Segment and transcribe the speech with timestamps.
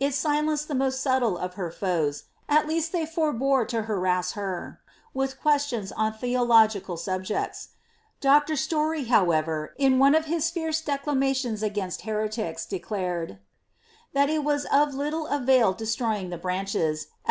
[0.00, 4.80] It silenced the most subtle of her foes, It least they forbore to harass her,
[5.12, 7.68] with questions on theological sub jects.
[8.18, 8.56] Dr.
[8.56, 13.38] Storey, however, in one of his fierce declamations against heretics, declared ^
[14.14, 17.16] that it was of little avail destroying the branches, as Ion?